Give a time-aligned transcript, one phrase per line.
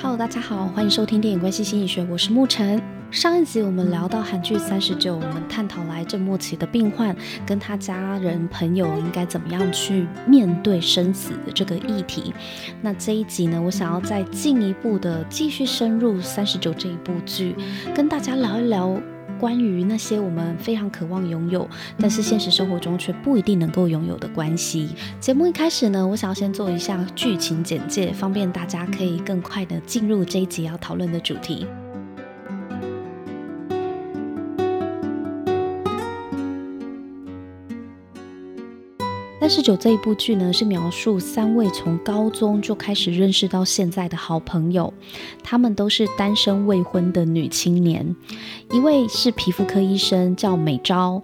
[0.00, 2.80] Hello，大家好，欢迎收听电影关系心理学，我是沐晨。
[3.10, 12.32] 上一集我们聊到韩剧三十九，我们探讨了癌症末期的病患跟他家人朋友应该怎么样去面对生死的这个议题。
[12.80, 17.56] 那这一集呢，我想要再进一步的继续深入三十九这一部剧，
[17.92, 18.96] 跟大家聊一聊。
[19.38, 21.68] 关于那些我们非常渴望拥有，
[21.98, 24.90] 但是现实生活中却不一定能够拥有的关系。
[25.20, 31.66] 节目一开始呢，我想要先做一下剧情简介，方便大家可以更快的进入这一集要讨论的主题。
[39.48, 44.92] 三十九这一部剧呢，是描述三位从高中就开始认识到现在的好朋友，
[45.42, 48.14] 他们都是单身未婚的女青年，
[48.70, 51.22] 一位是皮肤科医生叫美昭，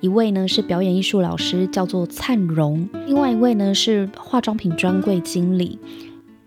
[0.00, 5.78] 一位呢是表演艺术老师叫做灿荣，另外一位呢是化妆品专柜经理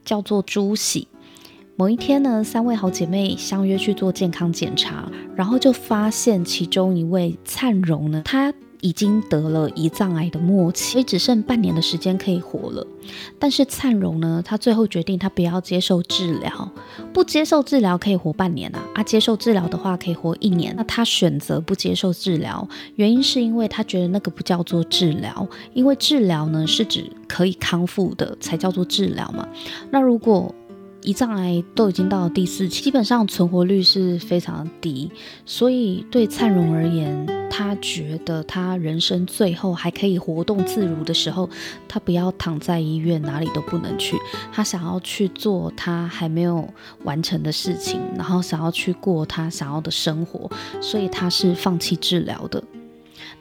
[0.04, 1.08] 叫做朱喜。
[1.76, 8.52] 某一天呢，三位好姐妹相约去做健康检查，然后就发现其中一位灿荣呢，她。
[8.82, 12.86] 已经得了胰脏癌的末期，所以只剩半年的时间可以活了。
[13.38, 16.72] 但是灿荣呢，他最后决定他不要接受治疗，
[17.12, 20.74] 不接受治疗可以活半年啊，啊，接受治疗的话可以活一年。
[20.78, 29.48] 那他选择不接受治疗，原因是因为他觉得那个不叫做治疗，因为治疗呢是指可以康复的才叫做治疗嘛。
[29.92, 30.54] 那如果
[31.02, 35.10] 胰脏癌都已经到了第四期，基本上存活率是非常低，
[35.46, 41.50] 所以对灿荣而言，他觉得他人生最后还可以活动自如的时候，
[41.88, 44.18] 他不要躺在医院，哪里都不能去，
[44.52, 46.68] 他想要去做他还没有
[47.04, 52.62] 完成的事情，然后想要去过他想要的生活，所以他是放弃治疗的。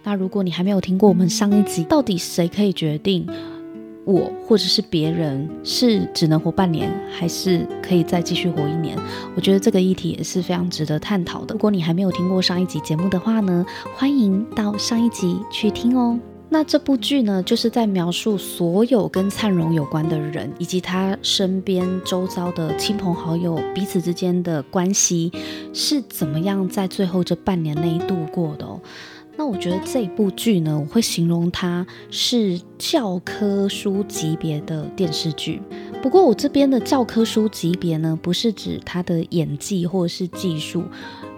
[0.05, 3.29] 那如果你还没有听过我们上一集，到底谁可以决定？
[4.09, 8.97] 我或者是别人是只能活半年，还是可以再继续活一年？
[9.37, 11.53] 我觉得这个议题也是非常值得探讨的。
[11.53, 16.19] 如果你还没有听过上一集节目的话呢，欢迎到上一集去听哦。
[16.49, 25.31] 那这部剧呢，就是在描述所有跟灿荣有关的人，以及他身边周遭的亲朋好友彼此之间的关系
[25.75, 28.67] 是怎么样在最后这半年内度过的。
[29.39, 35.63] 那我觉得这部剧呢，我会形容它是教科书级别的电视剧。
[36.03, 40.83] 不过我这边的教科书级别呢，不是指它的演技或者是技术，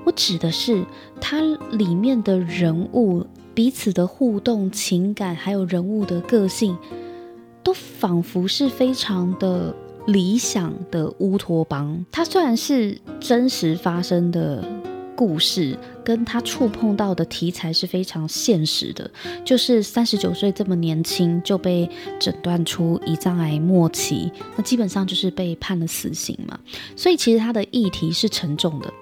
[0.07, 0.83] 我指的是
[1.21, 6.75] 它里面的人物彼此的互动、情感，还有人物的个性，
[7.63, 12.07] 都仿佛是非常的理想的乌托邦。
[12.11, 14.65] 它虽然是真实发生的
[15.15, 15.77] 故事。
[16.05, 19.11] 跟他触碰到的题材是非常现实的，
[19.45, 21.89] 就是三十九岁这么年轻就被
[22.19, 26.59] 诊断出胰脏癌末期，那基本上就是被判了死刑嘛。
[26.97, 28.93] 所以其实他的议题是沉重的，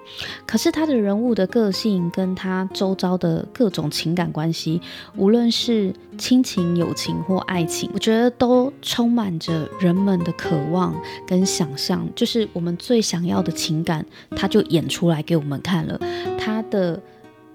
[0.45, 4.81] 可是他的人物的个性跟他周遭的各种情感关系，
[5.15, 10.95] 无论是亲情、友情或爱情，我觉得都充满着人们的渴望
[11.27, 14.05] 跟想象，就是我们最想要的情感，
[14.35, 15.99] 他就演出来给我们看了，
[16.37, 16.88] 他的。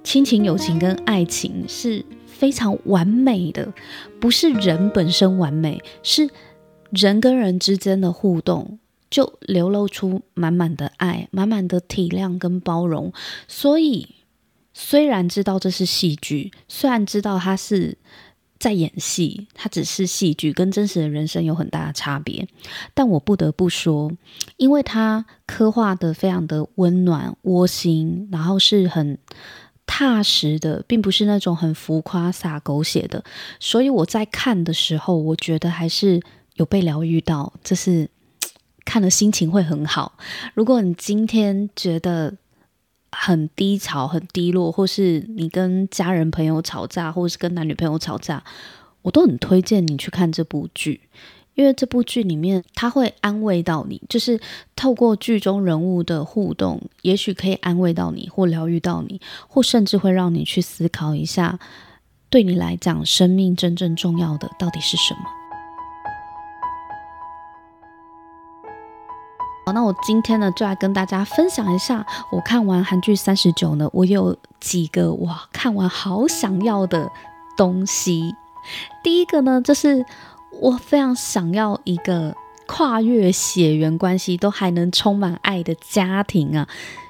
[0.05, 3.73] 亲情、友情跟爱情是非常完美的，
[4.21, 6.29] 不是人本身完美，是
[6.91, 8.79] 人跟人之间的互动
[9.11, 13.13] 就流露出满满的爱、满满的体谅跟包容。
[13.49, 14.15] 所以，
[14.75, 17.97] 虽然知道这是戏剧，虽然知道他是
[18.59, 22.47] 在演戏，他只是戏剧，跟真实的人生有很大的差别，
[22.93, 24.13] 但我不得不说，
[24.59, 29.19] 因为他刻画的非常的温暖、窝心，然后是很。
[29.87, 33.23] 踏实的，并不是那种很浮夸洒狗血的，
[33.61, 36.21] 所以我在看的时候，我觉得还是
[36.55, 38.09] 有被疗愈到，就是
[38.85, 40.19] 看了心情会很好。
[40.55, 42.35] 如果你今天觉得
[43.13, 48.43] 很低潮、很低落，或是你跟家人朋友吵架，或是跟男女朋友吵架，
[49.03, 51.03] 我都很推荐你去看这部剧。
[51.55, 54.41] 因为这部剧里面，他会安慰到你，就是
[54.75, 61.61] 透过剧中人物的互动，也许可以安慰到你，或疗愈到你，或甚至会让你去思考一下，
[62.29, 65.21] 对你来讲，生命真正重要的到底是什么。
[69.65, 77.09] 好，那我今天呢，就来跟大家分享一下，我看完韩剧三十九呢，我有几个哇，看完好想要的
[77.57, 78.35] 东西。
[79.05, 80.05] 第一个呢，就是。
[80.61, 82.35] 我非常想要一个
[82.67, 86.67] 跨越血缘关系都还能充满爱的家庭啊！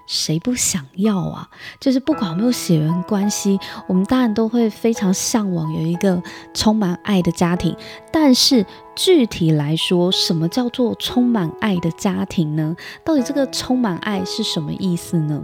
[0.06, 1.48] 谁不想要啊？
[1.80, 7.74] 就是不管有没有血缘关系，我们当然都会非常向往有一个充满爱的家庭。
[8.12, 12.76] 但是具体来说，什么叫做充满爱的家庭呢？
[13.04, 15.42] 到底这个充满爱是什么意思呢？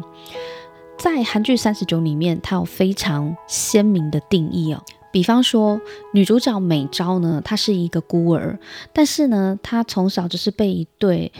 [0.99, 4.82] 在韩剧《三十九》里面，它有非常鲜明的定义哦。
[5.12, 5.81] 比方说，
[6.12, 8.59] 女主角美昭呢，她是一个孤儿，
[8.93, 11.33] 但是呢，她从小就是被一对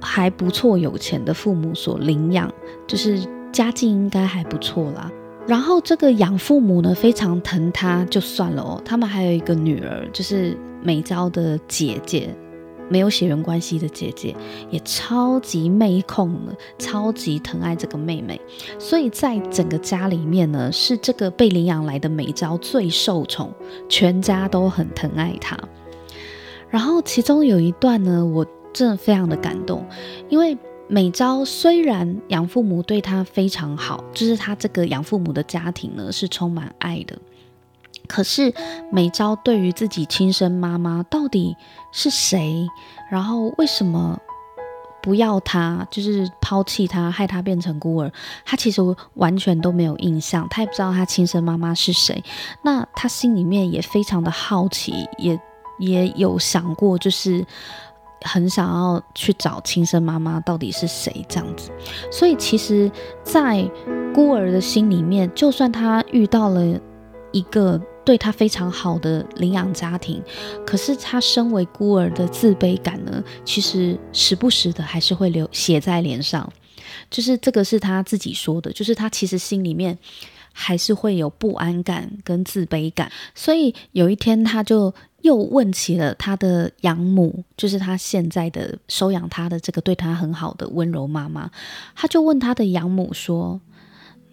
[0.00, 2.52] 还不错有钱的父母所领养，
[2.86, 5.10] 就是家境应该还不错啦。
[5.46, 12.34] 然后这个养父母呢，非常疼她，就算了哦，他们还有一个女儿，就是美昭的姐姐。
[12.88, 14.34] 没有血缘关系的姐姐
[14.70, 18.40] 也超级妹控了，超级疼爱这个妹妹，
[18.78, 23.52] 所以在整个家里面呢，是这个被领养来的美昭最受宠，
[23.88, 25.58] 全家都很疼爱她。
[26.68, 29.86] 然后其中有一段呢，我真的非常的感动，
[30.28, 30.56] 因为
[30.88, 37.16] 美昭虽然养父母对她非常好，就是她这个养父母的家庭呢是充满爱的。
[38.06, 38.52] 可是
[38.90, 41.56] 美昭对于自己亲生妈妈到底
[41.92, 42.66] 是谁，
[43.10, 44.18] 然后为什么
[45.02, 48.12] 不要她，就是抛弃她，害她变成孤儿，
[48.44, 48.80] 她其实
[49.14, 52.22] 完全都没有印象，她也不知道她亲生妈妈是谁。
[52.62, 55.38] 那她心里面也非常的好奇，也
[55.78, 57.44] 也有想过，就是
[58.22, 61.70] 很想要去找亲生妈妈到底是谁这样子。
[62.10, 62.90] 所以其实，
[63.22, 63.68] 在
[64.14, 66.80] 孤儿的心里面，就算她遇到了
[67.34, 67.78] 一个。
[68.04, 70.22] 对他非常好的领养家庭，
[70.66, 76.52] 可是他身为孤儿的自卑感呢，其实时不时的还是会流写在脸上。
[77.10, 79.98] 就是这个是他自己说的，就是他其实心里面
[80.52, 83.10] 还是会有不安感跟自卑感。
[83.34, 84.92] 所以有一天，他就
[85.22, 91.50] 又问起了他的养母，就是他现在的收养他的这个对他很好的温柔妈妈，
[91.96, 93.58] 他就问他的养母说。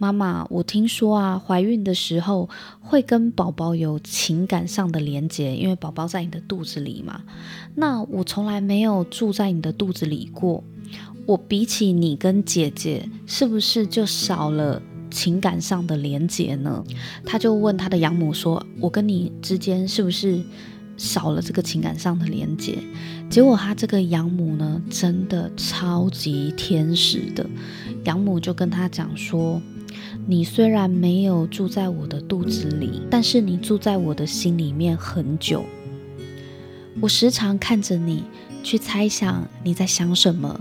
[0.01, 2.50] 妈妈，我听说啊，怀孕的时候
[2.80, 7.21] 会跟宝宝有情感上的连接，因为宝宝在你的肚子里嘛。
[7.75, 10.63] 那我从来没有住在你的肚子里过，
[11.27, 14.81] 我比起你跟姐姐，是不是就少了
[15.12, 16.83] 情感上的连接呢？
[17.24, 20.42] 他就问他的养母说：“我跟你之间是不是
[20.97, 22.75] 少了这个情感上的连接？”
[23.30, 27.47] 结果他这个养母呢，真的超级天使的，
[28.06, 29.62] 养母就跟他讲说。
[30.27, 35.65] 你虽然没有住在我的肚子里，但是你住在我的心里面很久。
[37.01, 38.23] 我时常看着你，
[38.63, 40.59] 去猜想你在想什么。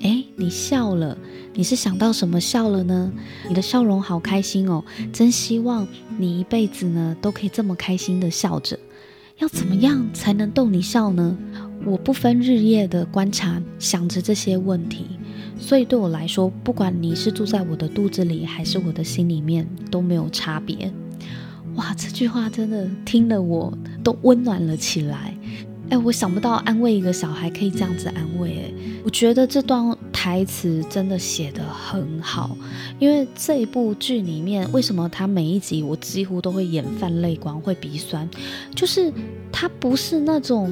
[0.00, 1.16] 诶，你笑了，
[1.54, 3.12] 你是想到什么笑了呢？
[3.48, 5.88] 你的笑容好开心哦，真希望
[6.18, 8.78] 你一辈子呢都可以这么开心的笑着。
[9.38, 11.36] 要怎么样才能逗你笑呢？
[11.88, 15.06] 我不分日夜的观察，想着这些问题。
[15.58, 20.92] 所以对我来说，不管你是住在我的肚子里，还是我的心里面，都没有差别。
[21.74, 25.34] 哇，这句话真的听了我都温暖了起来。
[25.88, 28.50] 哎，我想不到安慰一个小孩可以这样子安慰。
[28.50, 32.56] 哎，我觉得这段台词真的写得很好。
[32.98, 38.28] 因为这一部剧里面，为什么他每一集我几乎都会眼泛泪光，会鼻酸，
[38.74, 39.10] 就是
[39.50, 40.70] 他不是那种。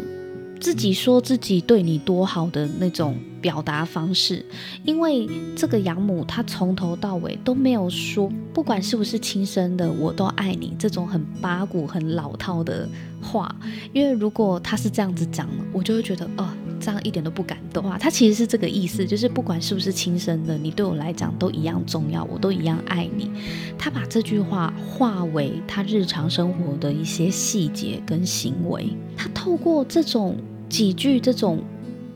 [0.61, 4.45] 自己说自己对你多好的那种表达方式，
[4.85, 12.89] 因为这个养母她从头到尾都没有说，不管是不是亲生的，我都爱你这种很八股、很老套的
[13.21, 13.55] 话。
[13.93, 16.49] 因为如果她是这样子讲，我就会觉得哦。
[16.79, 17.97] 这样一点都不感动啊！
[17.99, 23.31] 他其实是这个意思，就是不管是不是亲生的，你对我来讲都一样重要，我都一样爱你。
[23.79, 30.37] 他把这句话化为他日常生活的一些细节跟行为，他透过这种
[30.69, 31.65] 几句这种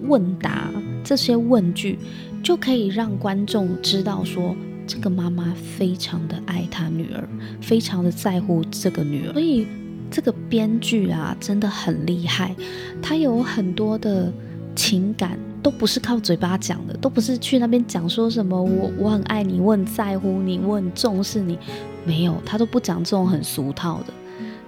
[0.02, 0.70] 问答
[1.02, 1.98] 这些问句，
[2.42, 4.54] 就可以让观众知道说，
[4.86, 7.28] 这个妈妈非常的爱她女儿，
[7.60, 9.32] 非常的在乎这个女儿。
[9.32, 9.66] 所以
[10.10, 12.54] 这个编剧啊，真的很厉害，
[13.02, 14.32] 他有很多的。
[14.76, 21.58] 情感都不是靠嘴巴讲的，都不是去那边讲说什么我我很爱你，我很在乎你，我很重视你，
[22.06, 24.14] 没有，他都不讲这种很俗套的，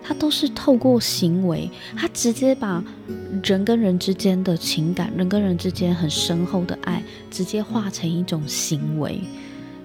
[0.03, 2.83] 他都是透过行为，他直接把
[3.43, 9.21] 人跟人之间的情感，人跟人之间很深厚的爱，直接化成一种行为，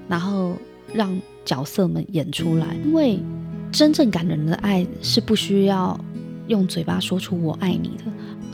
[0.07, 0.55] 然后
[0.93, 2.75] 让角色们演出来。
[2.85, 3.19] 因为
[3.71, 5.99] 真正感人的爱是不需要
[6.47, 8.03] 用嘴巴说出我爱你的。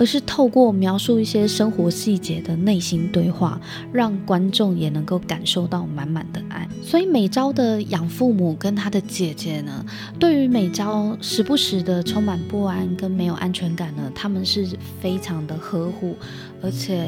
[0.03, 3.57] 而是透过描述一些生活细节的内心对话，
[3.93, 6.67] 让观众也能够感受到满满的爱。
[6.81, 9.85] 所以美昭的养父母跟她的姐姐呢，
[10.19, 14.67] 对于美昭时不时的充满不安跟没有安全感呢，他们是
[14.99, 16.17] 非常的呵护，
[16.61, 17.07] 而且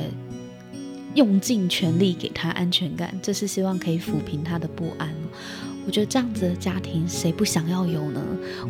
[1.15, 5.13] 用尽全力给他安全感，这是希望可以抚平他的不安。
[5.85, 8.21] 我觉得这样子的家庭，谁不想要有呢？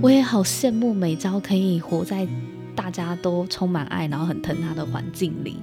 [0.01, 2.27] 我也好羡慕美昭可以活在
[2.75, 5.60] 大家都充满爱，然后很疼他的环境里。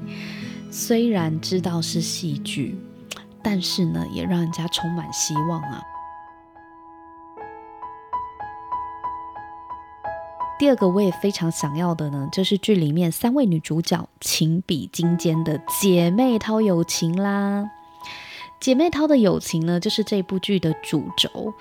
[0.70, 2.78] 虽然知道是戏剧，
[3.42, 5.82] 但是呢，也让人家充满希望啊。
[10.58, 17.68] 第二个我也非常想要的呢，就是剧里面三位女主角情比金坚的姐妹淘友情啦。
[18.60, 21.52] 姐妹淘的友情呢，就是这部剧的主轴。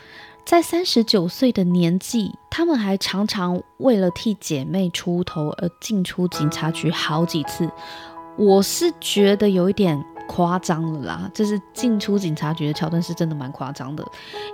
[0.52, 7.72] 在三十九岁的年纪，她们还常常为了替姐妹出头而进出警察局好几次。
[8.38, 14.06] 我是觉得有一点夸张了啦，就是进出警察局的桥段是真的蛮夸张的。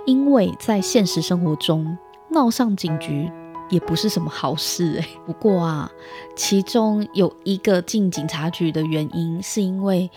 [0.06, 1.98] 因为在现实生活中，
[2.30, 3.28] 闹上警局
[3.68, 5.90] 也不是什么好事诶、 不过啊，
[6.36, 10.08] 其中有一个进警察局的原因，是因为。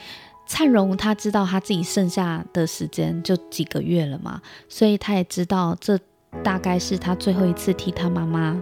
[0.52, 5.98] 灿荣他知道他自己剩下的时间就几个月了嘛，所以他也知道这
[6.44, 8.62] 大概是他最后一次替他妈妈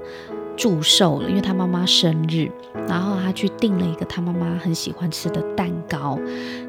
[0.55, 2.48] 祝寿了，因为他妈妈生日，
[2.88, 6.19] 然后他去订了一个他妈妈很喜欢吃的蛋糕。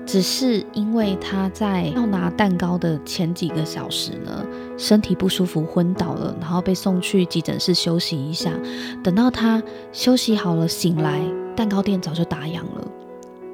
[0.06, 4.42] 只是因为他在要拿蛋糕的前几个小时呢，
[4.78, 8.50] 身体不舒服昏倒了，然后被送去急诊室休息一下。
[9.04, 9.62] 等到他
[9.92, 11.20] 休息好了醒来，
[11.54, 12.99] 蛋糕店早就打烊了。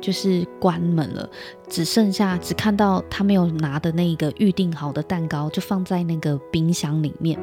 [0.00, 1.28] 就是关门了，
[1.68, 7.38] 只剩下只看到他没有拿的那个预定好的蛋糕，就放在那个冰箱里面，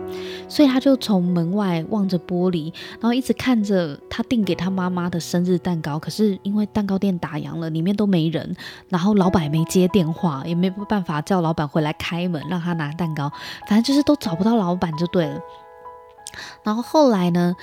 [0.47, 5.97] 所以他就从门外望着玻璃，然后一直看着他订给他妈妈的生日蛋糕。
[5.99, 8.55] 可是因为蛋糕店打烊了，里面都没人，
[8.89, 13.31] 然后老板也没接电话，也没办法叫老板回来开门让他拿蛋糕，
[13.67, 15.39] 反正就是都找不到老板就对了。
[16.63, 17.55] 然后后来呢，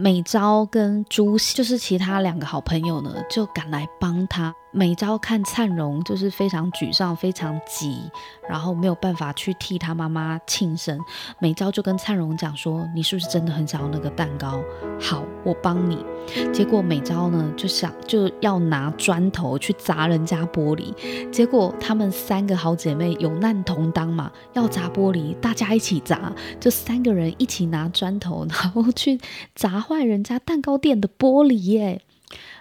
[0.00, 4.54] 美昭跟朱熹，就是其他两个好朋友呢，就赶来帮他。
[4.70, 8.02] 美昭看灿荣就是非常沮丧、非常急，
[8.48, 10.98] 然后没有办法去替他妈妈庆生。
[11.38, 14.60] 美昭就跟灿荣讲说：“你是不是真的很想要那个蛋糕？
[15.00, 16.04] 好，我帮你。”
[16.52, 20.94] 结果美昭呢就想就要拿砖头去砸人家玻璃。
[21.30, 29.18] 结果他们三个好姐妹有难同当嘛，要砸玻璃，大家一起砸，就三个人一起拿砖头，然后去
[29.54, 32.02] 砸坏人家蛋糕店的玻璃耶。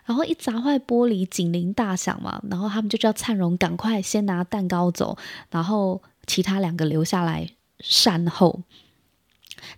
[0.08, 5.16] 然后一砸坏玻璃，警铃大响嘛，然后他们就叫灿荣赶快先拿蛋糕走，
[5.52, 7.48] 然后其他两个留下来
[7.82, 8.62] 善后。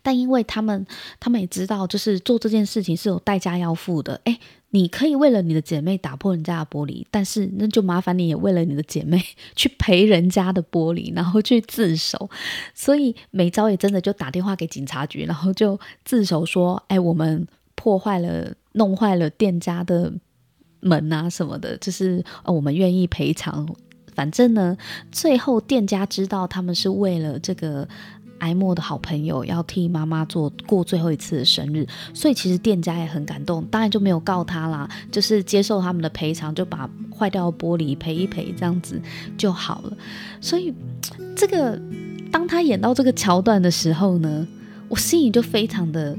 [0.03, 0.85] 但因为他们，
[1.19, 4.21] 他们也知道，就是做这件事情是有代价要付的。
[4.25, 4.37] 诶，
[4.69, 9.23] 你可以为了你的姐妹打破人家的玻璃，但是那就麻烦你也为了你的姐妹
[9.55, 12.29] 去赔人家的玻璃，然后去自首。
[12.75, 17.47] 所以美昭也真的就打电话给警察局，然后就自首说：“诶，我们
[17.79, 20.13] 破坏了。”弄坏了店家的
[20.79, 23.67] 门啊什么的，就是我们愿意赔偿。
[24.13, 24.77] 反正呢，
[25.11, 27.85] 最后店家知道他们是为了这个
[28.37, 39.01] 哀莫的好朋友要替妈妈做过最后一次的生日，所以其实店家也很感动，当然就没有告他啦，就是接受他们的赔偿，就把坏掉的玻璃赔一赔，这样子
[39.35, 39.97] 就好了。
[40.39, 40.71] 所以
[41.35, 41.77] 这个
[42.31, 44.47] 当他演到这个桥段的时候呢，
[44.87, 46.15] 我心里就非常的。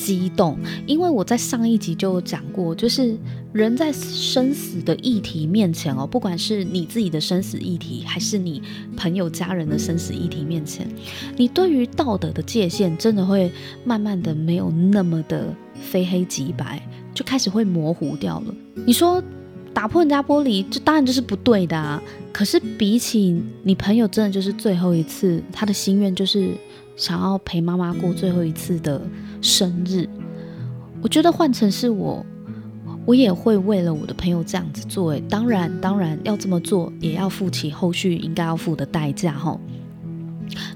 [0.00, 3.14] 激动，因为我在上一集就讲过，就是
[3.52, 8.62] 人在生死的议题面前哦，不管是你自己的生死议题，还是你
[8.96, 10.88] 朋友家人的生死议题面前，
[11.36, 13.52] 你对于道德的界限真的会
[13.84, 18.54] 慢慢的没有那么的非黑即白，就开始会模糊掉了。
[18.86, 19.22] 你说
[19.74, 22.02] 打破人家玻璃，这当然就是不对的啊。
[22.32, 26.52] 可是比起你朋友真的就是最后一次，他的心愿就是
[26.96, 29.02] 想要陪妈妈过最后一次的
[29.40, 30.08] 生日，
[31.02, 32.24] 我觉得换成是我，
[33.06, 35.10] 我也会为了我的朋友这样子做。
[35.12, 39.32] 诶，当然，当然要这么做，也要付起后续应该要付的代价。
[39.32, 39.58] 哈，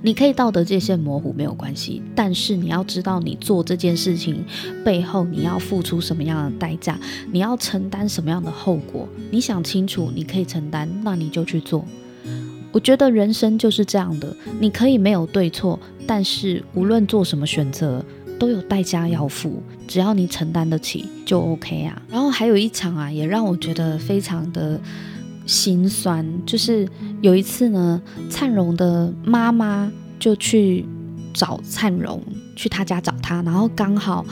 [0.03, 4.45] 你可以道德界限模糊没有关系，但是你要知道，你做这件事情
[4.85, 6.99] 背后你要付出什么样的代价，
[7.31, 9.07] 你要承担什么样的后果。
[9.31, 11.85] 你想清楚，你可以承担，那你就去做。
[12.73, 18.05] 我觉得人生就是这样的，你可以没有对错，但是无论做什么选择。
[18.39, 22.03] 都有代价要付，只要你承担得起就 OK 啊。
[22.11, 24.81] 然后还有一场啊，也让我觉得非常的
[25.47, 26.89] 心酸，就是
[27.21, 30.85] 有一次呢，灿荣的妈妈就去
[31.33, 32.23] 找灿荣，
[32.57, 34.25] 去他家找他，然后刚好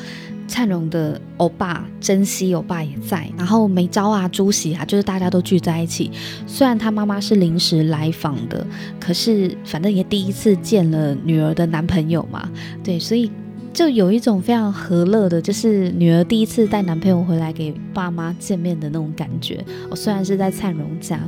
[0.48, 6.10] 灿荣的欧巴珍惜欧巴也在，然后美昭啊、朱熹啊，就是大家都聚在一起。
[6.46, 8.66] 虽然他妈妈是临时来访的，
[8.98, 12.48] 可是反正也第一次见了女儿的男朋友嘛，
[12.82, 13.30] 对，所以。
[13.72, 19.64] 就有一种非常和乐的，就是女儿第一次带男朋友回来给爸妈见面的那种感觉。
[19.90, 21.20] 我虽然是在灿荣家，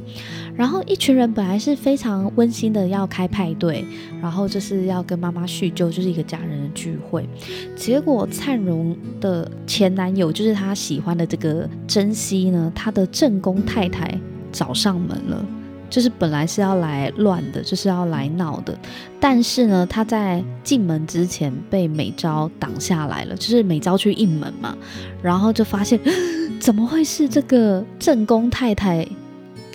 [0.54, 3.84] 然后一群人本来是非常温馨的要开派对，
[4.20, 7.26] 然后就是要跟妈妈叙旧，就是一个家人的聚会。
[7.74, 14.20] 结果灿荣的前男友，就是他喜欢的这个珍惜呢，他的正宫太太
[14.52, 15.44] 找上门了。
[15.94, 18.76] 就是本来是要来乱的，就是要来闹的，
[19.20, 23.36] 但是呢，他在进门之前被美昭挡下来了。
[23.36, 24.76] 就是美昭去应门嘛，
[25.22, 26.00] 然后就发现
[26.58, 29.06] 怎么会是这个正宫太太？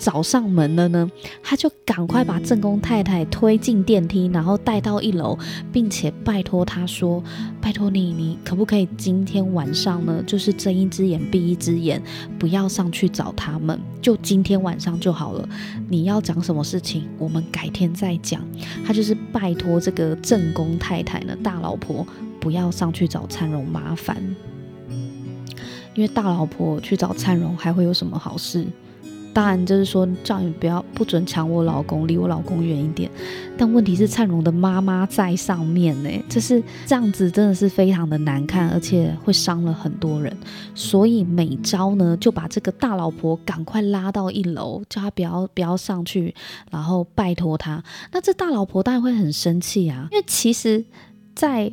[0.00, 1.10] 找上门了呢，
[1.42, 5.38] 他就赶快把正宫太太推进电梯，然后带到一楼，
[5.70, 7.22] 并且拜托他说
[7.60, 12.02] ：“拜托你，你可不可以今天晚上呢，就是睁一只眼闭一只眼，
[12.38, 15.46] 不要上去找他们，就今天晚上就好了。
[15.90, 18.42] 你要讲什么事情，我们改天再讲。”
[18.86, 22.06] 他就是拜托这个正宫太太呢，大老婆
[22.40, 24.16] 不要上去找灿荣麻烦，
[25.94, 28.66] 因为大老婆去找灿荣还会有什么好事？
[29.32, 33.10] 当然，就是说叫你不要不准抢我老公，离我老公远一点。
[33.56, 40.36] 但问题是，灿荣的妈妈在上面呢，就是这样子，真的是非常的难看，而且会伤了很多人。
[40.74, 46.34] 所以美昭呢，就把这个大老婆赶快拉到一楼，叫她不要不要上去，
[46.70, 47.82] 然后拜托她。
[48.12, 50.84] 那这大老婆当然会很生气啊，因为其实，
[51.34, 51.70] 在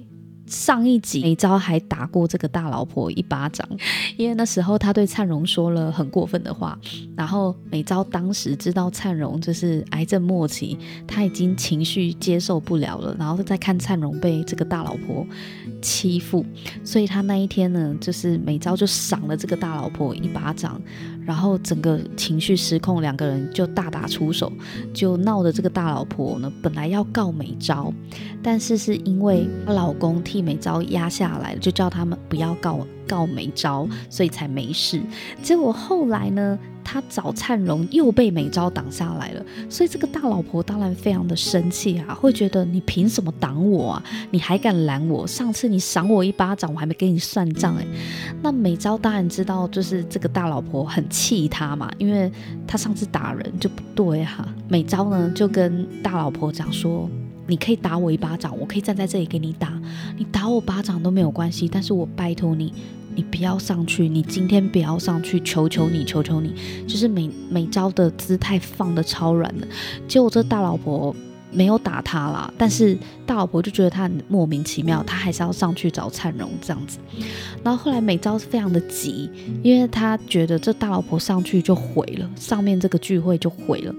[0.47, 3.67] 上一集美昭还打过这个大老婆一巴掌，
[4.17, 6.79] 因为那时候他对灿荣说了很过分的话，
[7.15, 15.27] 然后美昭当时知道灿荣就是癌症末期，他已经情绪接受不了了，然后再看灿荣被这个大老婆
[15.81, 16.45] 欺负，
[16.83, 20.81] 所以他那一天呢，就是美昭就赏了这个大老婆一巴掌，
[21.27, 24.49] 然后整个情绪失控，两个人就大打出手，
[24.93, 27.93] 就闹得这个大老婆呢本来要告美昭，
[28.41, 35.01] 但是是因为她老公替美昭压下来，就叫他们不要告告美昭，所以才没事。
[35.43, 36.57] 结果后来呢，
[36.89, 44.03] 他找灿荣又被美昭挡下来了，所以这个大老婆当然非常的生气啊，会觉得你凭什么挡我啊？
[44.31, 45.27] 你还敢拦我？
[45.27, 47.85] 上次你赏我一巴掌，我还没给你算账哎。
[48.41, 52.31] 那美昭当然知道，就是这个大老婆很气他嘛，因为
[52.65, 57.09] 他上次打人就不对哈、美昭呢就跟大老婆讲说。
[57.49, 59.71] 你可以打我一巴掌，我可以站在这里给你打。
[60.17, 62.73] 你打我巴掌都没有关系，但是我拜托你，
[63.17, 66.53] 你不要上去，你今天不要上去，求求你，求求你。
[66.87, 69.67] 就是美美昭的姿态放得超软的，
[70.07, 71.15] 结果这大老婆
[71.51, 76.99] 没有打他啦，但是大老婆就觉得他很莫名其妙，他还是要上去找灿荣这样子。
[77.63, 79.27] 然后后来美昭非常的急，
[79.63, 83.95] 因为他觉得这大老婆上去就毁了，上面这个聚会就毁了。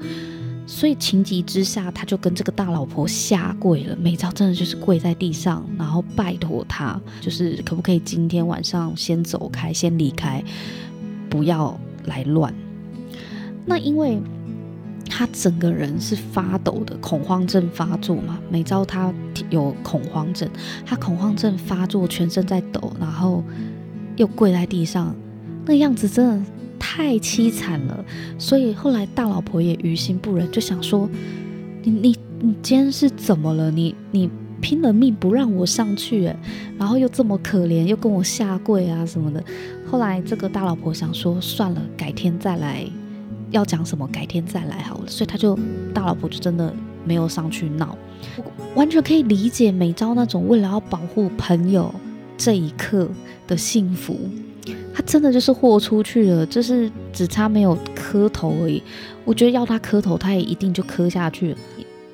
[0.71, 3.97] 所以情急之下，他就跟这个大老婆下跪了。
[3.97, 10.45] 美昭真的就是跪在地上，然后拜托他，就是可不可以今天晚上先走开，先离开，
[11.31, 12.55] 不要来乱。
[13.65, 14.21] 那因为
[15.09, 18.39] 他整个人是发抖的，恐慌症发作嘛。
[18.51, 19.11] 美昭他
[19.49, 20.47] 有恐慌症，
[20.85, 23.43] 他恐慌症发作，全身在抖，然后
[24.17, 25.17] 又跪在地上，
[25.65, 26.51] 那样子真的。
[26.79, 28.05] 太凄惨了，
[28.39, 31.09] 所以后来大老婆也于心不忍，就想说：
[31.83, 33.71] 你你你今天是怎么了？
[33.71, 36.25] 你你拼了命不让我上去，
[36.79, 39.43] 然后又这么可怜，又跟我下跪啊什么的。
[39.87, 42.85] 后来这个大老婆想说：算了，改天再来，
[43.51, 45.05] 要讲什么改天再来好了。
[45.07, 45.59] 所以他就
[45.95, 47.97] 大老婆就真的没有上去闹，
[48.75, 51.95] 完全可以理解美昭那种为了要保护朋友
[52.37, 53.09] 这一刻
[53.47, 54.19] 的幸福。
[54.95, 58.83] 他真的就是豁出去了，就是只差没有磕头而已。
[59.25, 61.59] 我觉得要他磕头，他也一定就磕下去了。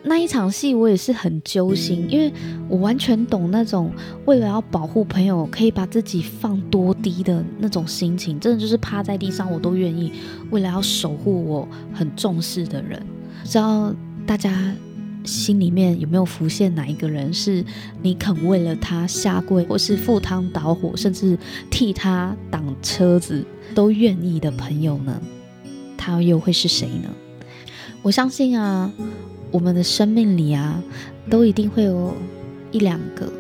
[0.03, 2.33] 那一场戏我也是很揪心，因为
[2.69, 3.91] 我完全懂那种
[4.27, 8.39] 为了要保护朋友，可以把自己放多低的那种心情。
[8.39, 10.13] 真的就是趴在地上，我都愿意，
[10.51, 13.01] 为了要守护我很重视的人。
[13.43, 13.95] 不知道
[14.27, 14.51] 大家。
[15.25, 17.65] 心里面有没有浮现哪一个人是
[18.03, 21.39] 你肯为了他下跪，或是赴汤蹈火，甚至
[21.71, 25.21] 替他挡车子都愿意的朋友呢？
[25.97, 27.11] 他又会是谁呢？
[28.03, 28.93] 我相信啊，
[29.51, 30.83] 我们的生命里啊，
[31.31, 32.15] 都一定会有
[32.71, 33.33] 一两个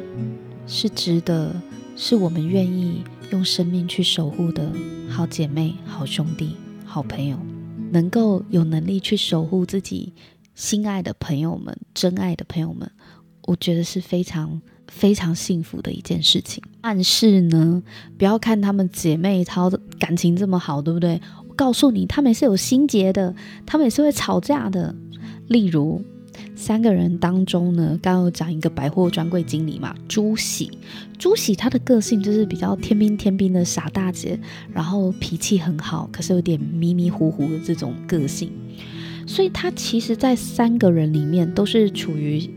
[0.66, 1.54] 是值得，
[1.96, 4.72] 是我们愿意用生命去守护的
[5.10, 7.36] 好姐妹、好兄弟、好朋友，
[7.90, 10.14] 能够有能力去守护自己。
[10.54, 12.90] 心爱的朋友们，真爱的朋友们，
[13.46, 16.62] 我觉得是非常非常幸福的一件事情。
[16.80, 17.82] 但是呢，
[18.16, 21.20] 不要看她们姐妹淘的感情这么好，对不对？
[21.48, 23.34] 我告诉你，她们也是有心结的，
[23.66, 24.94] 她们也是会吵架的。
[25.48, 26.02] 例如，
[26.54, 30.70] 三个人当中呢，刚刚有讲一个百货专柜经理嘛，朱喜。
[31.18, 34.38] 朱喜他的个性就是比较天兵天兵的傻大姐，
[34.72, 38.50] 然后脾气很好，可是有点迷迷糊糊的这种个性，
[39.26, 42.48] 所以他其实，在三个人里面都是处于。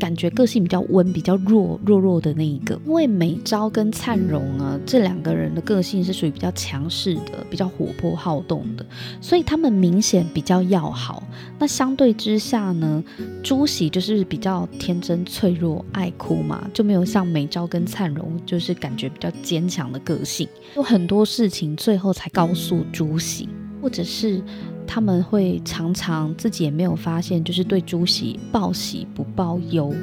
[0.00, 8.86] 感觉个性比较温、比较弱、弱弱的那一个，因为美昭跟灿荣啊，这两个人的个性是属于比较强势的、比较活泼好动的，
[9.20, 11.22] 所以他们明显比较要好。
[11.58, 13.04] 那相对之下呢，
[13.42, 20.48] 朱喜就是比较天真、脆弱、爱哭嘛，就没有像美昭跟灿荣，就是感觉比较坚强的个性。
[20.76, 23.50] 有很多事情最后才告诉朱喜，
[23.82, 24.42] 或者是。
[24.86, 29.94] 他们会常常自己也没有发现，就是对朱喜报喜不报忧，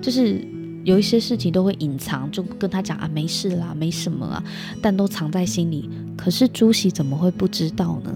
[0.00, 0.44] 就是
[0.84, 4.44] 有一些事情都会隐藏，就跟他讲啊，没事啦，没什么啊，
[4.82, 5.88] 但都藏在心里。
[6.16, 8.14] 可是朱喜怎么会不知道呢？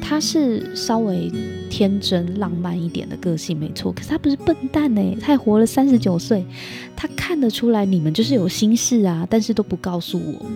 [0.00, 1.30] 他是稍微
[1.68, 3.92] 天真浪漫一点的个性，没错。
[3.92, 6.46] 可是他不是笨蛋呢，他也活了三十九岁，
[6.96, 10.46] 他看得出来你们就是有心事啊，但是都不告诉我。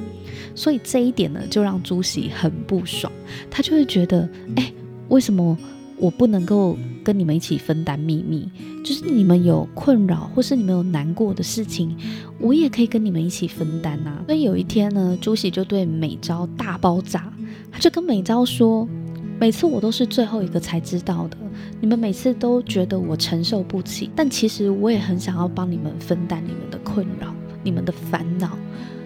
[0.55, 3.13] 所以这一点呢，就让朱喜很不爽，
[3.51, 4.73] 他就会觉得，哎。
[5.13, 5.57] 为什么
[5.99, 8.49] 我不能够跟你们一起分担秘密？
[8.83, 11.95] 就是你们有困扰或是你们有难过的事情，
[12.41, 14.25] 我也可以跟你们一起分担呐、啊。
[14.27, 17.31] 所以有一天呢，朱喜就对美昭大爆炸，
[17.71, 18.89] 他就跟美昭说
[19.39, 21.37] ：“每次我都是最后一个才知道的，
[21.79, 28.57] 你们每次都觉得我承受不起，但其实我也很想要帮你们分担你们的困扰、你们的烦恼。”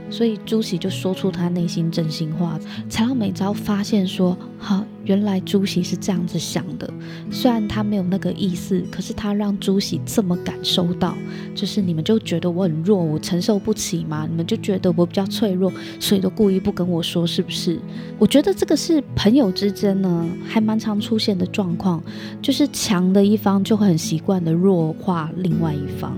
[0.09, 6.89] 所以朱喜就说出他内心真心话，才让美昭发现说：好，原来朱喜是这样子想的。
[7.31, 11.15] 虽然他没有那个意思，可是他让朱喜这么感受到，
[11.55, 14.27] 就是你们就觉得我很弱，我承受不起吗？
[14.29, 17.79] 你们就觉得我比较脆弱，所以都故意不跟我说，是不是？
[18.19, 22.03] 我觉得这个是朋友之间呢，还蛮常出现的状况，
[22.41, 26.17] 就是强的一方就会很习惯的弱化另外一方。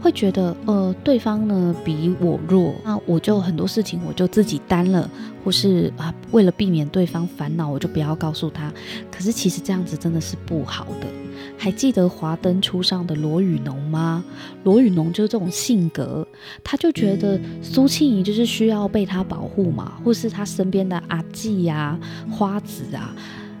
[0.00, 5.10] 会觉得，呃，对方呢比我弱，那我就很多事情我就自己担了，
[5.44, 8.72] 或是啊，为了避免对方烦恼，我就不要告诉他。
[9.10, 11.06] 可是其实这样子真的是不好的。
[11.58, 14.22] 还记得华灯初上的罗宇农吗？
[14.64, 16.26] 罗宇农就是这种性格，
[16.62, 21.98] 他就觉得苏庆仪就是需要被他保护嘛，或是他身边的阿季呀、
[22.30, 23.14] 花子啊。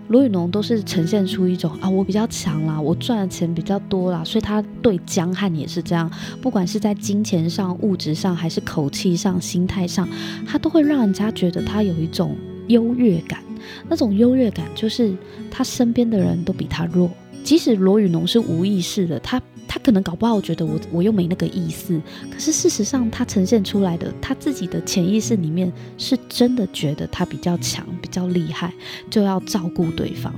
[0.08, 10.08] 罗宇农都是呈现出一种啊，我比较强啦，我赚的钱比较多啦，所以他对江汉也是这样，不管是在金钱上、物质上，还是口气上、心态上，
[10.46, 12.36] 他都会让人家觉得他有一种
[12.68, 13.40] 优越感。
[13.88, 15.12] 那种优越感就是
[15.50, 17.10] 他身边的人都比他弱，
[17.42, 19.42] 即使罗宇农是无意识的，他。
[19.76, 22.00] 他可能搞不好觉得我我又没那个意思，
[22.32, 28.72] 可是事实上他呈现出来的他自己的潜意识里面是真的觉得他比较强、比较厉害，
[29.10, 30.34] 就要照顾对方。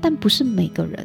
[0.00, 1.04] 但不是每个人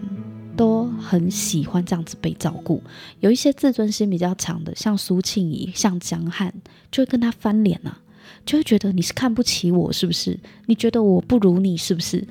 [0.56, 2.84] 都很喜欢这样子被照顾，
[3.20, 6.54] 有一些自尊心比较强的，像苏庆仪、像江汉，
[6.92, 8.00] 就会跟他翻脸啊，
[8.46, 10.40] 就会觉得你是看不起我是不是？
[10.68, 12.28] 你觉得我不如你是不是？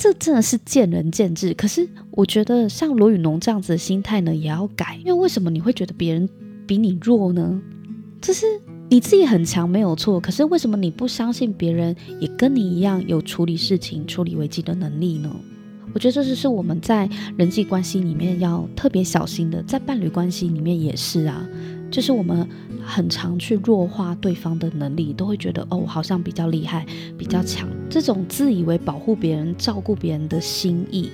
[0.00, 4.98] 这真的是见仁见智，可是我觉得像罗雨农这样子的心态呢，也要改。
[5.00, 6.26] 因为为什么你会觉得别人
[6.66, 7.60] 比你弱呢？
[8.18, 8.46] 就是
[8.88, 15.30] 你自己很强没有错，可是为什么你不相信别人也跟你一样有处理事情、处理危机的能力呢？
[15.92, 21.46] 我觉得这就是我们在人际关系里面要特别小心的，在伴侣关系里面也是啊。
[21.90, 22.48] 就是我们
[22.84, 26.86] 很常去弱化对方的能力，都会觉得哦，好像比较厉害、
[27.18, 27.68] 比较强。
[27.88, 31.10] 这种自以为保护别人、照顾别人的心意，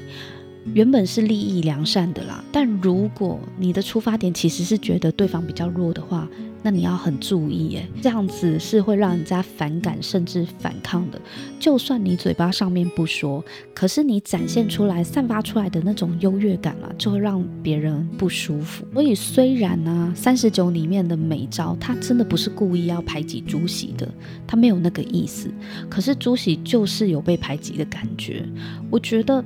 [0.75, 2.43] 原本是利益良善的啦。
[2.53, 6.29] 但如果你的出发点其实是觉得对方比较弱的话，
[6.63, 11.21] 那你要很注意耶，这样子是会让人家反感甚至反抗的。
[11.61, 18.85] 就算你嘴巴上面不说，可是你展现出来、散发出来的那种优越感啊，就会让别人不舒服。
[18.93, 24.09] 所以虽然呢、三十九里面的美招，他真的不是故意要排挤朱喜的，
[24.45, 25.49] 他没有那个意思。
[25.89, 28.45] 可是朱喜就是有被排挤的感觉。
[28.91, 29.45] 我觉得。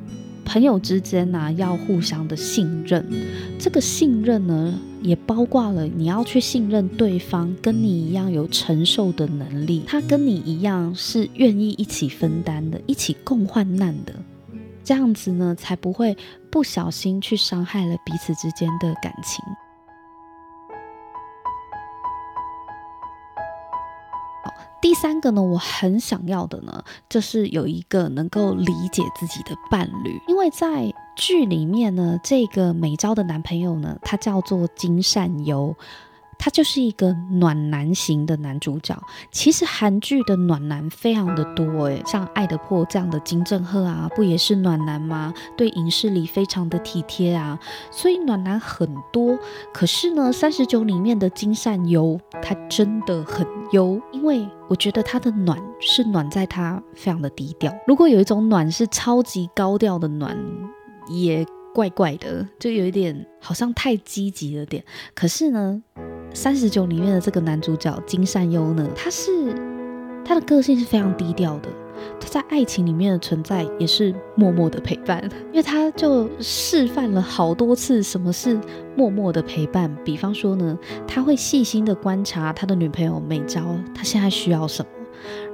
[0.52, 3.06] 朋友之间呢、要互相的信任。
[3.56, 14.12] 这个信任呢，也包括了你要去信任对方，跟你一样有承受的能力，他跟你一样是愿意一起分担的，一起共患难的。
[14.82, 16.16] 这样子呢，才不会
[16.50, 19.44] 不小心去伤害了彼此之间的感情。
[24.80, 30.20] 第三个呢，我很想要的呢，就是有一个能够理解自己的伴侣。
[30.26, 35.76] 因为在剧里面呢，这个美昭的男朋友呢，他叫做金善优。
[36.42, 38.98] 他就是一个暖男型的男主角。
[39.31, 45.35] 其实韩剧的暖男非常的多诶，像《爱的迫降》的金正赫啊，不也是暖男吗？
[45.55, 47.59] 对影视里非常的体贴啊，
[47.90, 49.38] 所以暖男很多。
[49.74, 57.70] 可是呢，三十九里面的金善优，他真的很优，因为我觉得他的暖是暖在他非常的低调。
[57.87, 60.35] 如果有一种暖是超级高调的暖，
[61.11, 61.46] 也。
[61.72, 64.85] 怪怪的，就有一点好像太积极了点。
[65.14, 65.81] 可是呢，
[66.32, 69.54] 三十九里面的这个男主角金善优呢，他是
[70.24, 71.68] 他的个性是非常低调的，
[72.20, 78.58] 他在爱情里面的存在也是默默的陪伴， 因为他就示范了好多次什么是
[78.96, 79.94] 默默的陪伴。
[80.04, 84.88] 比方说呢，他会细心的观察他的女朋友美昭，他现在需要什么，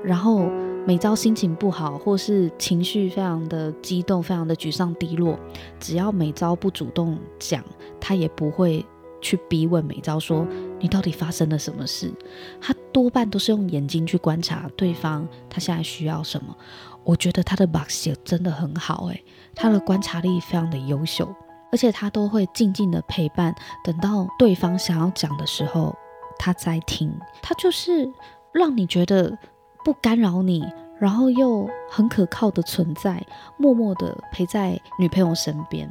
[0.05, 0.51] 然后。
[0.87, 5.37] 美昭心情不好，或是情绪非常的激动，非常的沮丧低落，
[5.81, 7.61] 只要美昭不主动讲，
[7.99, 8.87] 他也不会
[9.21, 10.47] 去逼问美昭说，
[10.79, 12.13] 你到底发生了什么事。
[12.61, 16.57] 他多半都是用眼睛去观察对方，他现在需要什么。
[17.05, 19.25] 我觉得他的把戏真的很好，诶，
[19.55, 21.29] 他的观察力非常的优秀，
[21.73, 25.95] 而且他都会静静的陪伴，等到对方想要讲的时候，
[26.39, 27.13] 他再听。
[27.43, 28.11] 他就是
[28.53, 29.37] 让你觉得。
[29.85, 30.67] 不干扰你，
[30.99, 33.25] 然后又很可靠的存在，
[33.57, 35.89] 默默的陪在女朋友身边。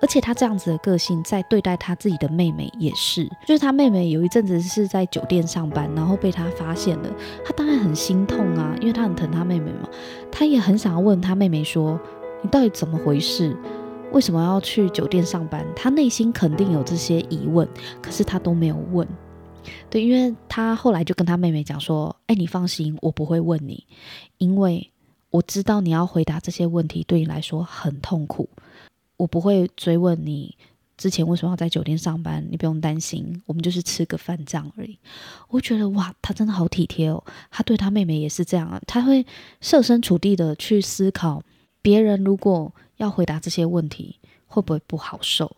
[0.00, 7.10] 而且他这样子的个性，在对待他自己的妹妹也是，就是他妹妹有一阵子是在酒店上班，然后被他发现了，
[7.44, 9.88] 他当然很心痛啊，因为他很疼他妹妹嘛，
[10.30, 11.98] 他也很想要问他妹妹说
[12.42, 13.56] ：“你到底怎么回事？
[14.12, 17.68] 为什么要去酒店上班？”他内心肯定有这些疑问，
[18.02, 19.06] 可是他都没有问。
[19.90, 23.84] 对，因为他后来就跟他妹妹讲说：“哎，你放心，我不会问你，
[24.38, 24.92] 因为
[25.30, 28.48] 我知道你要回答这些问题对你来说很痛苦，
[29.16, 30.56] 我不会追问你
[30.96, 34.98] 之前为什么要在酒店上班，你不用担心，我们就是吃个饭这样而已。”
[35.48, 39.26] 我觉得哇，他真的好体贴哦，他对他妹妹也是这样啊，他会
[39.60, 41.42] 设身处地的去思考，
[41.82, 45.56] 别人如果要回答这些问题，会不会不好受。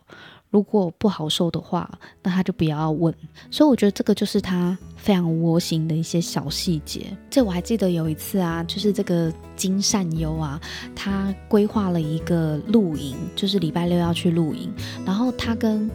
[0.50, 1.90] 如果不好受的话，
[2.22, 3.14] 那他就不要问。
[3.50, 7.16] 所以我觉得这个就是他非常窝心的一些小细节。
[7.30, 10.60] 这我还记得有一次啊，就是这个金善优啊，
[10.94, 14.72] 他规划了一个露营，就是礼拜六要去露营，
[15.04, 15.90] 然后他跟。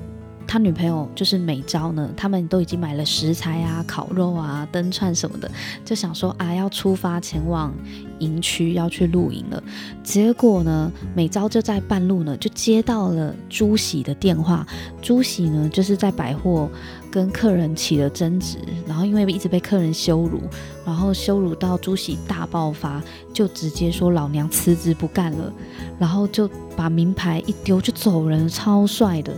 [0.47, 5.49] 他女朋友就是美昭呢，他们都已经买了食材啊、烤肉啊、灯串什么的，
[5.83, 7.73] 就想说啊，要出发前往
[8.19, 9.63] 营区要去露营了。
[10.03, 14.65] 结果呢，美昭就在半路呢，就接到了朱喜的电话。
[15.01, 16.69] 朱喜呢，就是在百货
[17.09, 20.41] 跟客人起了争执，然后因为一直被客人羞辱，
[20.85, 23.01] 然后羞辱到朱喜大爆发，
[23.33, 25.51] 就直接说老娘辞职不干了，
[25.97, 29.33] 然后就把名牌一丢就走人，超帅的。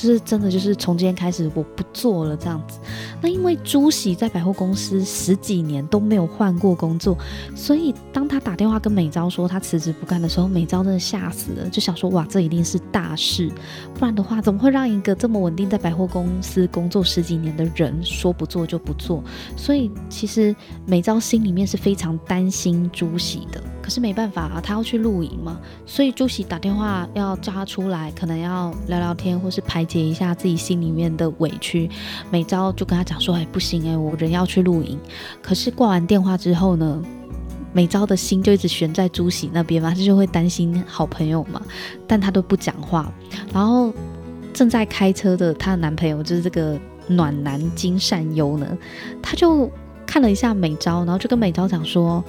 [0.00, 2.78] 就是真的，就是从今天开始我不做了这样子。
[3.20, 7.18] 那因为朱喜在百货公司十几年都没有换过工作，
[7.54, 13.52] 所以当他打电话跟美昭说他辞职不干的时候，美昭真的吓死了，就想说哇，这一定是大事，
[13.92, 19.22] 不然的话怎么会让一个这么稳定在百货公司工作十几年的人说不做就不做？
[19.54, 23.62] 所以其实美昭心里面是非常担心朱喜的。
[23.90, 31.90] 是没办法啊，他要去露营嘛，所以朱喜打电话要叫他出来，可能要聊聊天或是排解一下自己心里面的委屈。
[32.30, 34.98] 美昭就跟他讲说：“哎，不行哎，我人要去露营。”
[35.42, 37.02] 可是挂完电话之后呢，
[37.72, 41.60] 美昭的心就一直悬在朱喜那边嘛，他就会担心好朋友嘛，
[42.06, 43.12] 但他都不讲话。
[43.52, 43.92] 然后
[44.54, 48.78] 正在开车的她的男朋友就是这个暖男金善优呢，
[49.20, 49.70] 他就
[50.06, 52.24] 看了一下美昭，然后就跟美昭讲说。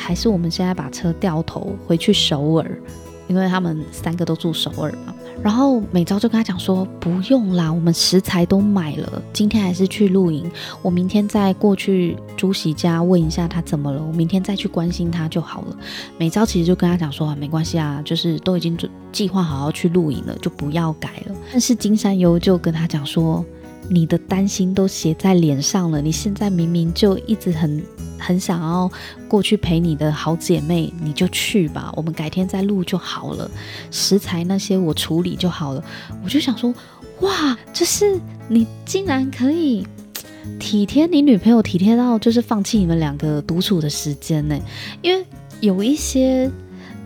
[0.00, 2.80] 还是我们现在把车掉头回去首尔，
[3.28, 5.14] 因为他们三个都住首尔嘛。
[5.42, 10.50] 然后美昭就跟他讲说：“不用啦，我们食材都买了，今天还是去露营。
[10.82, 15.76] 我明天再过去朱喜家问一下他怎么了，我明天再去关心他就好了。”
[16.18, 23.42] 美昭其实就跟他讲说：“啊，没关系啊，就是都已经准计划好要去露营了，就不要改了。”但是金山优就跟他讲说
[23.90, 27.82] ：“你的担心都写在脸上了，你现在明明就一直很。”
[28.22, 28.88] 很想要
[29.26, 33.50] 过去陪你的好姐妹，你就去吧，我们改天再录就好了。
[33.90, 35.82] 食材那些我处理就好了。
[36.22, 36.72] 我就想说，
[37.20, 39.86] 哇，就是你竟然可以
[40.60, 44.60] 体贴你女朋友，体贴到就是放弃你们两个独处的时间呢？
[45.00, 45.24] 因为
[45.60, 46.50] 有一些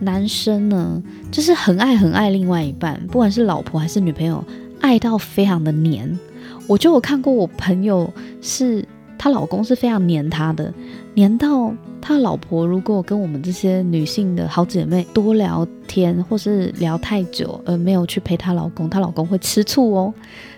[0.01, 4.43] 男生呢，就是很爱很爱另外一半，不管是老婆还是女朋友，
[4.81, 6.19] 爱到非常的黏。
[6.67, 8.85] 我就有看过我朋友是。
[9.17, 10.71] 她老公是非常黏她的，
[11.15, 20.13] 黏到他老婆如果跟我们这些女性的好姐妹多聊天，或是聊太久而没有去陪她老公，她老公会吃醋哦。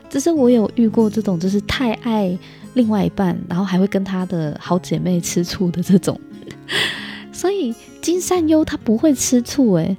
[0.09, 2.37] 只是我有遇过这种，就是太爱
[2.73, 6.19] 另外一半，然后还会跟他的好姐妹吃醋的这种。
[7.31, 9.95] 所以金善优她不会吃醋诶，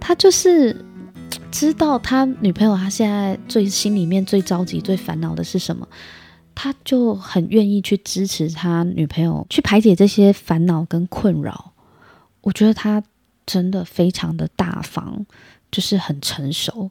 [0.00, 0.74] 她就是
[1.50, 5.86] 知道他女朋友他现在最心里面最着急、最烦恼的是什么。
[6.60, 11.72] 他就很愿意去支持他女朋友去排解这些烦恼跟困扰，
[12.40, 13.00] 我觉得他
[13.46, 15.24] 真的非常的大方，
[15.70, 16.90] 就是很成熟，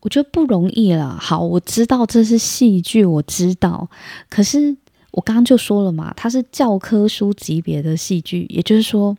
[0.00, 1.18] 我觉得不容易了。
[1.20, 3.90] 好，我知道这是戏剧，我知道，
[4.30, 4.74] 可是
[5.10, 9.14] 我刚刚就说了嘛，它是教科书级别的戏剧，也就是说。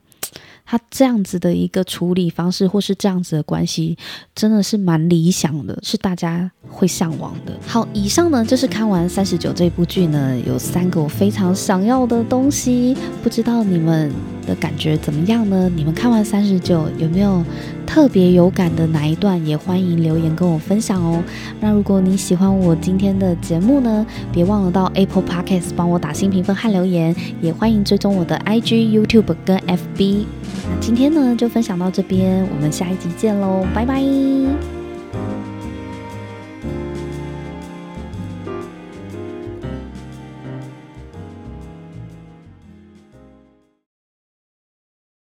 [0.66, 3.98] 他这样子的一个处理方式，或是这样子的关系，
[4.34, 7.54] 真的是蛮理想的，是大家会向往的。
[7.68, 14.12] 好，以上呢就是看完三十九这部剧呢，有三个我非常想要的东西，不知道你们
[14.48, 15.70] 的感觉怎么样呢？
[15.76, 17.44] 你们看完三十九有没有
[17.86, 19.44] 特别有感的哪一段？
[19.46, 21.24] 也欢迎留言跟我分享哦。
[21.60, 30.26] 那如果你喜欢我今天的节目呢，别忘了到 Apple Podcast 帮我打新评分和留言，也欢迎追踪我的 IG、YouTube 跟 FB。
[30.70, 34.02] 那今天呢，就分享到这边，我们下一集见喽，拜拜。